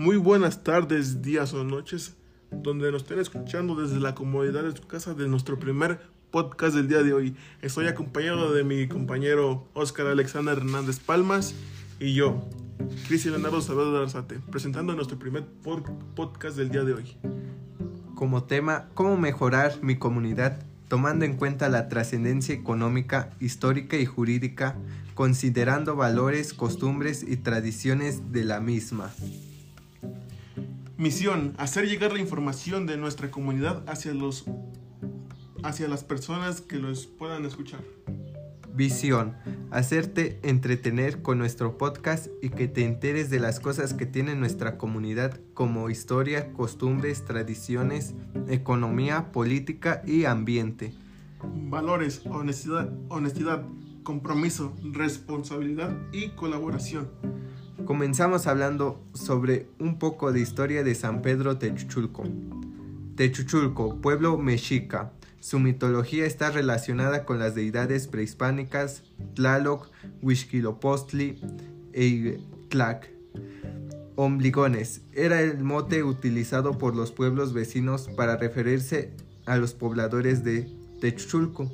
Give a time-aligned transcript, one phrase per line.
[0.00, 2.16] Muy buenas tardes, días o noches,
[2.50, 6.00] donde nos estén escuchando desde la comodidad de su casa de nuestro primer
[6.30, 7.36] podcast del día de hoy.
[7.60, 11.54] Estoy acompañado de mi compañero Oscar Alexander Hernández Palmas
[11.98, 12.48] y yo,
[13.08, 15.44] Cristian Leonardo Salvador Arzate, presentando nuestro primer
[16.14, 17.18] podcast del día de hoy.
[18.14, 20.64] Como tema, ¿cómo mejorar mi comunidad?
[20.88, 24.76] tomando en cuenta la trascendencia económica, histórica y jurídica,
[25.14, 29.12] considerando valores, costumbres y tradiciones de la misma.
[31.00, 34.44] Misión, hacer llegar la información de nuestra comunidad hacia, los,
[35.62, 37.80] hacia las personas que los puedan escuchar.
[38.74, 39.34] Visión,
[39.70, 44.76] hacerte entretener con nuestro podcast y que te enteres de las cosas que tiene nuestra
[44.76, 48.14] comunidad como historia, costumbres, tradiciones,
[48.46, 50.92] economía, política y ambiente.
[51.42, 53.64] Valores, honestidad, honestidad
[54.02, 57.08] compromiso, responsabilidad y colaboración.
[57.90, 62.22] Comenzamos hablando sobre un poco de historia de San Pedro Techuchulco.
[63.16, 65.10] Techuchulco, pueblo mexica.
[65.40, 69.02] Su mitología está relacionada con las deidades prehispánicas
[69.34, 69.88] Tlaloc,
[70.22, 71.40] Huixquilopostli
[71.92, 72.38] e
[72.68, 73.10] Tlac.
[74.14, 79.10] Ombligones era el mote utilizado por los pueblos vecinos para referirse
[79.46, 81.68] a los pobladores de Techuchulco,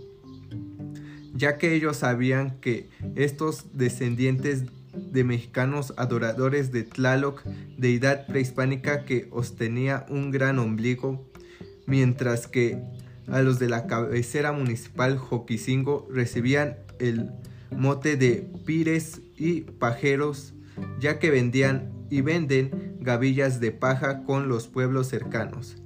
[1.34, 4.64] ya que ellos sabían que estos descendientes
[4.96, 7.44] de mexicanos adoradores de Tlaloc,
[7.78, 11.30] deidad prehispánica que ostenía un gran ombligo,
[11.86, 12.82] mientras que
[13.28, 17.30] a los de la cabecera municipal Joquisingo recibían el
[17.70, 20.54] mote de pires y pajeros,
[21.00, 25.76] ya que vendían y venden gavillas de paja con los pueblos cercanos.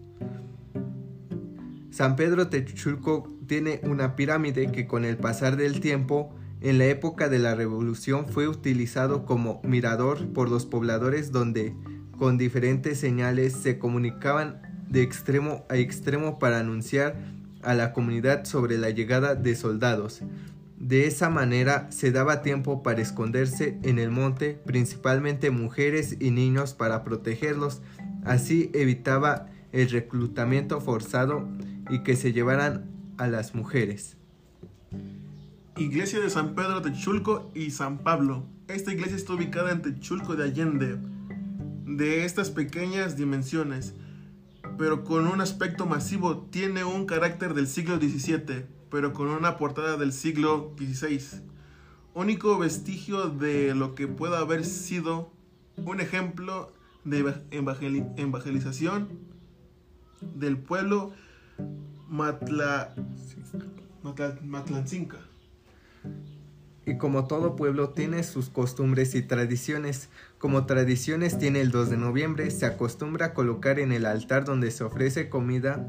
[1.91, 7.29] San Pedro Techulco tiene una pirámide que con el pasar del tiempo en la época
[7.29, 11.75] de la Revolución fue utilizado como mirador por los pobladores donde
[12.19, 17.17] con diferentes señales se comunicaban de extremo a extremo para anunciar
[17.63, 20.23] a la comunidad sobre la llegada de soldados.
[20.79, 26.75] De esa manera se daba tiempo para esconderse en el monte, principalmente mujeres y niños
[26.75, 27.83] para protegerlos,
[28.25, 31.49] así evitaba el reclutamiento forzado
[31.89, 34.20] y que se llevaran a las mujeres.
[35.81, 38.45] Iglesia de San Pedro Techulco y San Pablo.
[38.69, 40.99] Esta iglesia está ubicada en Techulco de Allende,
[41.87, 43.95] de estas pequeñas dimensiones,
[44.77, 46.43] pero con un aspecto masivo.
[46.51, 51.41] Tiene un carácter del siglo XVII, pero con una portada del siglo XVI.
[52.13, 55.33] Único vestigio de lo que pueda haber sido
[55.79, 56.75] un ejemplo
[57.05, 59.09] de evangelización
[60.21, 61.15] del pueblo
[62.07, 62.95] Matla.
[66.91, 70.09] Y como todo pueblo tiene sus costumbres y tradiciones,
[70.39, 74.73] como tradiciones tiene el 2 de noviembre, se acostumbra a colocar en el altar donde
[74.73, 75.89] se ofrece comida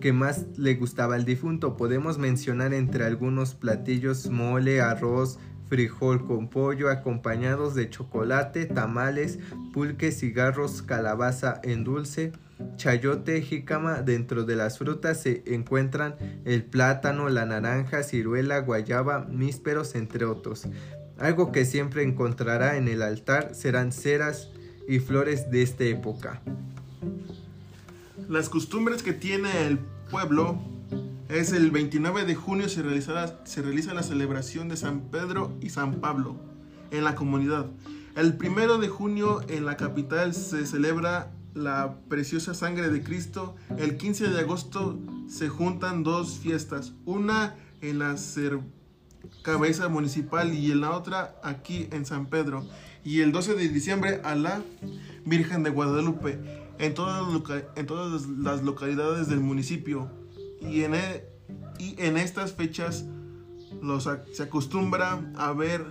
[0.00, 1.76] que más le gustaba al difunto.
[1.76, 9.40] Podemos mencionar entre algunos platillos mole, arroz, frijol con pollo acompañados de chocolate, tamales,
[9.74, 12.32] pulques, cigarros, calabaza en dulce,
[12.76, 14.02] chayote, jícama.
[14.02, 20.66] Dentro de las frutas se encuentran el plátano, la naranja, ciruela, guayaba, mísperos, entre otros.
[21.18, 24.48] Algo que siempre encontrará en el altar serán ceras
[24.88, 26.40] y flores de esta época.
[28.28, 29.78] Las costumbres que tiene el
[30.10, 30.58] pueblo
[31.28, 32.82] es el 29 de junio se,
[33.44, 36.36] se realiza la celebración de San Pedro y San Pablo
[36.90, 37.66] en la comunidad.
[38.16, 43.54] El 1 de junio en la capital se celebra la preciosa sangre de Cristo.
[43.78, 48.16] El 15 de agosto se juntan dos fiestas, una en la
[49.42, 52.66] cabeza municipal y en la otra aquí en San Pedro.
[53.04, 54.62] Y el 12 de diciembre a la
[55.24, 56.38] Virgen de Guadalupe
[56.80, 60.10] en todas, las localidades del municipio
[60.60, 61.26] y en, e,
[61.98, 63.04] estas fechas
[64.32, 65.84] se acostumbra a ver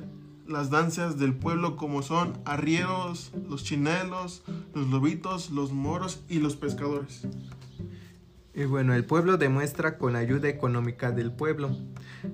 [0.49, 4.43] las danzas del pueblo como son arrieros, los chinelos,
[4.73, 7.21] los lobitos, los moros y los pescadores.
[8.55, 11.77] Y bueno, el pueblo demuestra con ayuda económica del pueblo.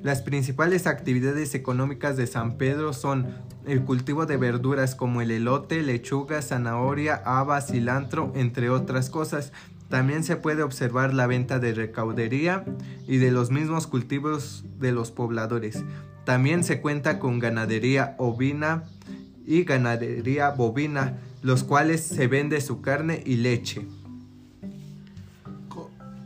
[0.01, 3.27] Las principales actividades económicas de San Pedro son
[3.67, 9.51] el cultivo de verduras como el elote, lechuga, zanahoria, haba, cilantro, entre otras cosas,
[9.89, 12.65] también se puede observar la venta de recaudería
[13.07, 15.83] y de los mismos cultivos de los pobladores.
[16.25, 18.83] También se cuenta con ganadería ovina
[19.45, 23.87] y ganadería bovina, los cuales se vende su carne y leche.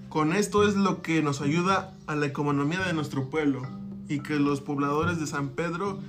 [0.07, 3.61] Con esto es lo que nos ayuda a la economía de nuestro pueblo
[4.07, 5.99] y que los pobladores de San Pedro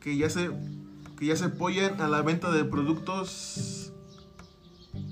[0.00, 0.50] que ya se,
[1.18, 3.92] que ya se apoyan a la venta de productos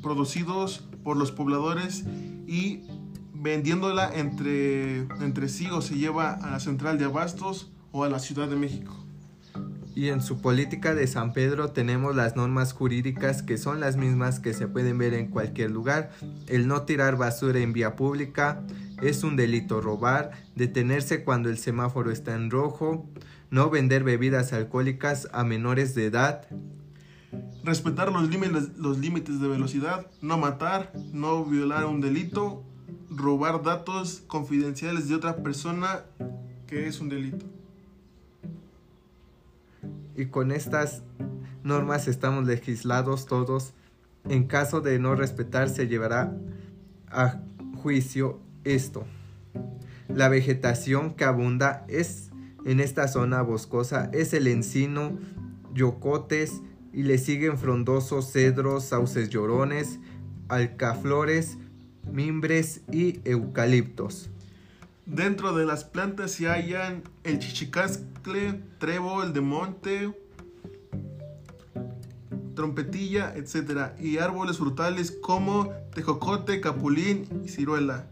[0.03, 2.05] producidos por los pobladores
[2.47, 2.83] y
[3.33, 8.19] vendiéndola entre, entre sí o se lleva a la central de abastos o a la
[8.19, 9.03] Ciudad de México.
[9.95, 14.41] Y en su política de San Pedro tenemos las normas jurídicas que son las mismas
[14.41, 16.11] que se pueden ver en cualquier lugar.
[16.47, 18.63] El no tirar basura en vía pública
[19.03, 23.07] es un delito robar, detenerse cuando el semáforo está en rojo,
[23.51, 26.47] no vender bebidas alcohólicas a menores de edad.
[27.63, 32.65] Respetar los límites, los límites de velocidad, no matar, no violar un delito,
[33.11, 36.05] robar datos confidenciales de otra persona,
[36.67, 37.45] que es un delito
[40.17, 41.03] y con estas
[41.63, 43.75] normas estamos legislados todos.
[44.29, 46.37] En caso de no respetar se llevará
[47.09, 47.41] a
[47.77, 49.05] juicio esto.
[50.09, 52.31] La vegetación que abunda es
[52.65, 55.19] en esta zona boscosa es el encino,
[55.75, 56.63] yocotes
[56.93, 59.99] y le siguen frondosos cedros, sauces llorones,
[60.49, 61.59] alcaflores,
[62.11, 64.31] mimbres y eucaliptos.
[65.07, 70.13] Dentro de las plantas se hallan el chichicascle, trébol de monte,
[72.55, 73.99] trompetilla, etc.
[73.99, 78.07] Y árboles frutales como tejocote, capulín y ciruela.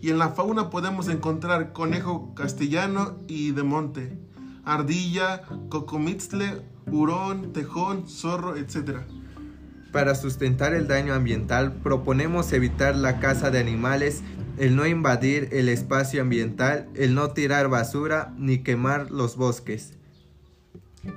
[0.00, 4.18] Y en la fauna podemos encontrar conejo castellano y de monte,
[4.64, 9.00] ardilla, cocomitzle, hurón, tejón, zorro, etc.
[9.92, 14.22] Para sustentar el daño ambiental, proponemos evitar la caza de animales
[14.58, 19.94] el no invadir el espacio ambiental, el no tirar basura ni quemar los bosques.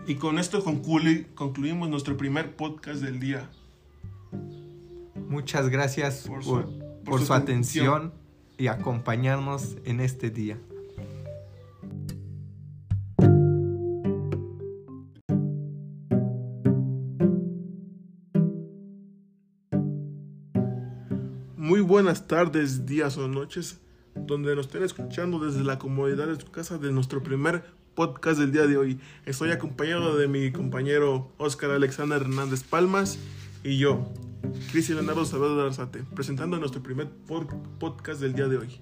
[0.05, 3.49] Y con esto concluimos nuestro primer podcast del día.
[5.29, 6.27] Muchas gracias
[7.05, 8.13] por su, atención
[8.57, 10.57] y acompañarnos en este día.
[21.67, 23.81] Muy buenas tardes, días o noches,
[24.15, 27.61] donde nos estén escuchando desde la comodidad de su casa de nuestro primer
[27.93, 29.01] podcast del día de hoy.
[29.25, 33.19] Estoy acompañado de mi compañero Oscar Alexander Hernández Palmas
[33.65, 34.09] y yo,
[34.71, 37.09] Cristian Leonardo Salvador Arzate, presentando nuestro primer
[37.79, 38.79] podcast del día de hoy.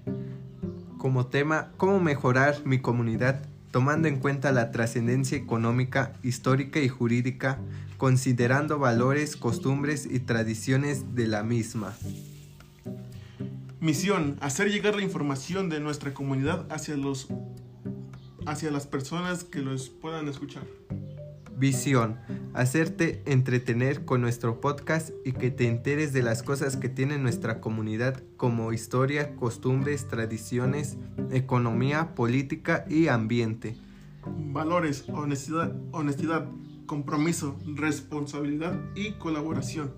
[0.96, 3.48] Como tema, ¿cómo mejorar mi comunidad?
[3.72, 7.58] tomando en cuenta la trascendencia económica, histórica y jurídica,
[7.98, 11.94] considerando valores, costumbres y tradiciones de la misma.
[13.86, 17.28] Misión, hacer llegar la información de nuestra comunidad hacia, los,
[18.44, 20.64] hacia las personas que los puedan escuchar.
[21.56, 22.18] Visión,
[22.52, 27.60] hacerte entretener con nuestro podcast y que te enteres de las cosas que tiene nuestra
[27.60, 30.96] comunidad como historia, costumbres, tradiciones,
[31.30, 33.76] economía, política y ambiente.
[34.26, 36.48] Valores, honestidad, honestidad
[36.86, 39.92] compromiso, responsabilidad y colaboración.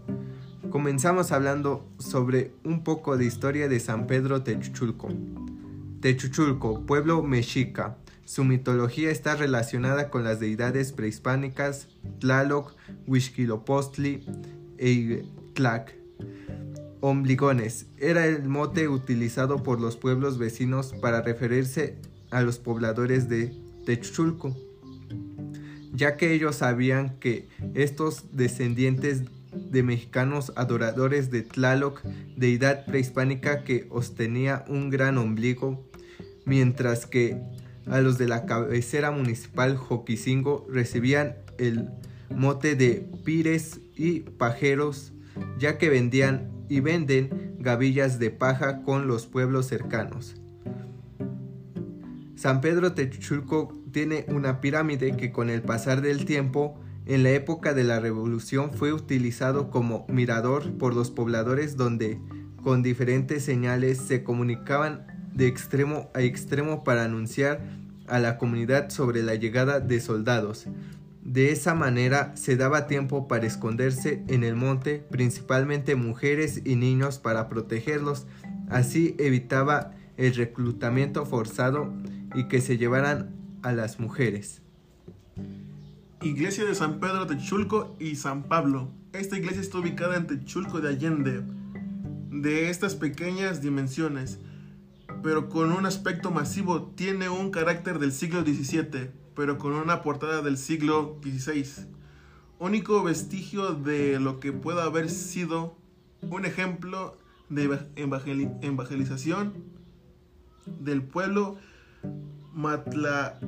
[0.70, 5.08] Comenzamos hablando sobre un poco de historia de San Pedro Techuchulco.
[6.02, 7.96] Techuchulco, pueblo mexica.
[8.26, 11.88] Su mitología está relacionada con las deidades prehispánicas
[12.18, 12.74] Tlaloc,
[13.06, 14.26] Huixquilopostli
[14.76, 15.24] e
[15.54, 15.96] Tlac.
[17.00, 21.96] Ombligones era el mote utilizado por los pueblos vecinos para referirse
[22.30, 23.56] a los pobladores de
[23.86, 24.54] Techuchulco,
[25.94, 32.02] ya que ellos sabían que estos descendientes de mexicanos adoradores de Tlaloc,
[32.36, 35.88] deidad prehispánica que ostenía un gran ombligo,
[36.44, 37.40] mientras que
[37.86, 41.88] a los de la cabecera municipal Joquisingo recibían el
[42.34, 45.12] mote de pires y pajeros,
[45.58, 50.36] ya que vendían y venden gavillas de paja con los pueblos cercanos.
[52.36, 56.78] San Pedro Techuchulco tiene una pirámide que con el pasar del tiempo
[57.08, 62.20] en la época de la Revolución fue utilizado como mirador por los pobladores donde
[62.62, 67.62] con diferentes señales se comunicaban de extremo a extremo para anunciar
[68.08, 70.66] a la comunidad sobre la llegada de soldados.
[71.22, 77.18] De esa manera se daba tiempo para esconderse en el monte, principalmente mujeres y niños
[77.18, 78.26] para protegerlos.
[78.68, 81.90] Así evitaba el reclutamiento forzado
[82.34, 84.60] y que se llevaran a las mujeres.
[86.20, 88.90] Iglesia de San Pedro de Techulco y San Pablo.
[89.12, 91.44] Esta iglesia está ubicada en Techulco de Allende,
[92.30, 94.40] de estas pequeñas dimensiones,
[95.22, 96.90] pero con un aspecto masivo.
[96.96, 101.86] Tiene un carácter del siglo XVII, pero con una portada del siglo XVI.
[102.58, 105.76] Único vestigio de lo que pueda haber sido
[106.22, 107.16] un ejemplo
[107.48, 109.54] de evangelización
[110.66, 111.58] del pueblo
[112.52, 113.38] Matla.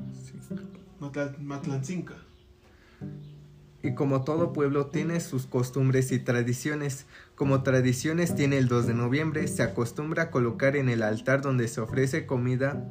[3.83, 7.07] Y como todo pueblo tiene sus costumbres y tradiciones.
[7.35, 11.67] Como tradiciones tiene el 2 de noviembre, se acostumbra a colocar en el altar donde
[11.67, 12.87] se ofrece comida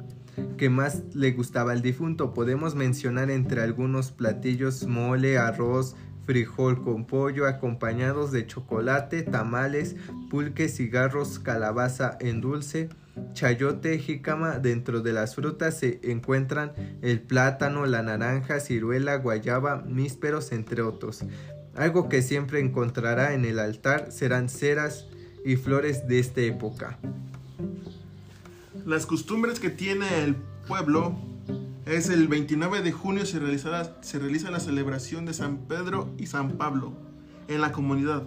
[0.56, 2.34] que más le gustaba al difunto.
[2.34, 9.96] Podemos mencionar entre algunos platillos mole, arroz, frijol con pollo acompañados de chocolate, tamales,
[10.30, 12.88] pulques, cigarros, calabaza en dulce,
[13.32, 14.58] chayote, jícama.
[14.58, 16.72] Dentro de las frutas se encuentran
[17.02, 21.24] el plátano, la naranja, ciruela, guayaba, mísperos, entre otros.
[21.74, 25.06] Algo que siempre encontrará en el altar serán ceras
[25.44, 26.98] y flores de esta época.
[28.84, 30.36] Las costumbres que tiene el
[30.66, 31.16] pueblo
[31.86, 36.52] es el 29 de junio se, se realiza la celebración de San Pedro y San
[36.52, 36.92] Pablo
[37.48, 38.22] en la comunidad.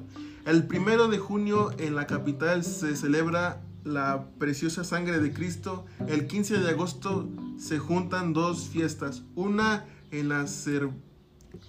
[0.46, 5.86] El primero de junio en la capital se celebra la preciosa sangre de Cristo.
[6.08, 10.46] El 15 de agosto se juntan dos fiestas, una en la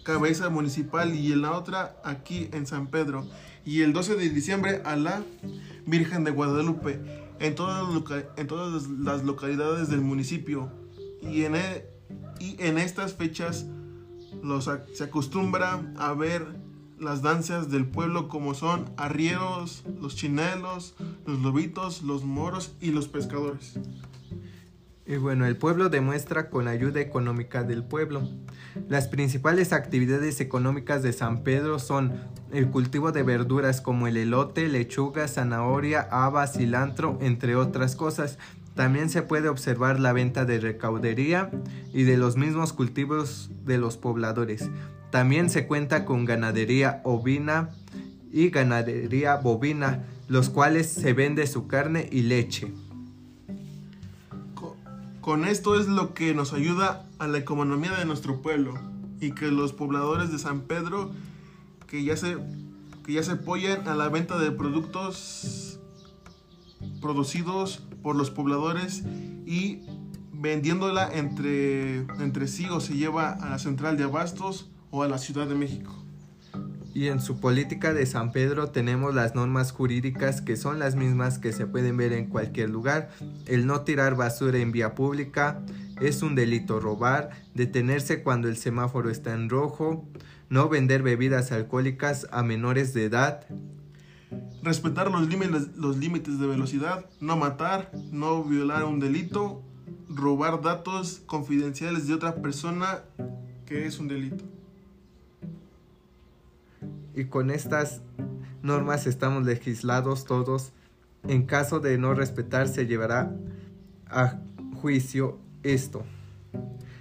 [0.05, 3.27] cabeza municipal y en la otra aquí en San Pedro.
[3.65, 5.23] Y el 12 de diciembre a la
[5.87, 7.01] Virgen de Guadalupe
[7.41, 7.87] en todas,
[8.37, 10.71] en todas las localidades del municipio.
[11.23, 11.87] Y en, e,
[12.39, 13.67] y en estas fechas
[14.43, 16.64] los, se acostumbra a ver
[16.99, 20.95] las danzas del pueblo como son arrieros, los chinelos,
[21.27, 23.79] los lobitos, los moros y los pescadores.
[25.07, 28.27] Y bueno, el pueblo demuestra con ayuda económica del pueblo.
[28.89, 32.15] Las principales actividades económicas de San Pedro son
[32.53, 38.39] el cultivo de verduras como el elote, lechuga, zanahoria, haba, cilantro, entre otras cosas.
[38.75, 41.51] También se puede observar la venta de recaudería
[41.93, 44.71] y de los mismos cultivos de los pobladores.
[45.15, 47.71] También se cuenta con ganadería ovina
[48.33, 52.75] y ganadería bovina, los cuales se vende su carne y leche.
[55.21, 58.75] Con esto es lo que nos ayuda a la economía de nuestro pueblo
[59.21, 61.13] y que los pobladores de San Pedro
[61.87, 62.37] que ya se,
[63.07, 65.79] que ya se apoyan a la venta de productos
[67.01, 69.05] producidos por los pobladores
[69.47, 69.79] y
[70.33, 75.19] vendiéndola entre, entre sí o se lleva a la central de abastos o a la
[75.19, 75.93] Ciudad de México.
[76.95, 81.41] Y en su política de San Pedro tenemos las normas jurídicas que son las mismas
[81.41, 83.11] que se pueden ver en cualquier lugar.
[83.47, 85.61] El no tirar basura en vía pública
[86.01, 90.09] es un delito robar, detenerse cuando el semáforo está en rojo,
[90.49, 93.47] no vender bebidas alcohólicas a menores de edad.
[94.63, 99.65] Respetar los límites, los límites de velocidad, no matar, no violar un delito,
[100.09, 103.01] robar datos confidenciales de otra persona
[103.67, 104.45] que es un delito
[107.15, 108.03] y con estas
[108.63, 110.73] normas estamos legislados todos.
[111.27, 113.35] En caso de no respetar se llevará
[114.09, 114.41] a
[114.81, 116.05] juicio esto.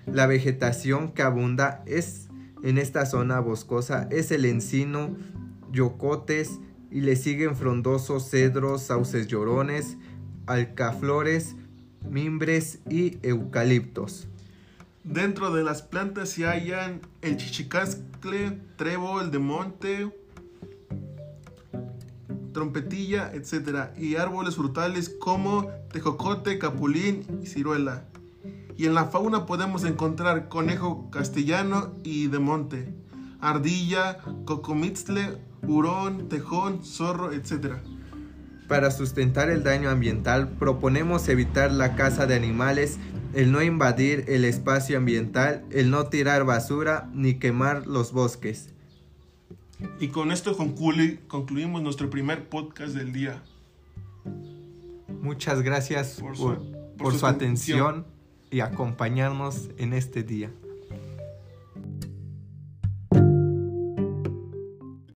[0.06, 2.30] La vegetación que abunda es
[2.64, 5.16] en esta zona boscosa es el encino,
[5.72, 6.60] yocotes
[6.92, 9.98] y le siguen frondosos cedros, sauces llorones,
[10.46, 11.56] alcaflores,
[12.10, 14.28] mimbres y eucaliptos.
[15.04, 20.18] Dentro de las plantas se hallan el chichicascle, trébol de monte,
[22.54, 23.90] trompetilla, etc.
[23.98, 28.06] Y árboles frutales como tejocote, capulín y ciruela.
[28.78, 32.96] Y en la fauna podemos encontrar conejo castellano y de monte,
[33.42, 37.76] ardilla, cocomitzle, hurón, tejón, zorro, etc.
[38.68, 42.98] Para sustentar el daño ambiental, proponemos evitar la caza de animales
[43.34, 48.70] el no invadir el espacio ambiental, el no tirar basura ni quemar los bosques.
[50.00, 53.44] Y con esto concluimos nuestro primer podcast del día.
[55.22, 56.22] Muchas gracias
[56.98, 58.06] por, su, atención
[58.52, 60.52] y acompañarnos en este día.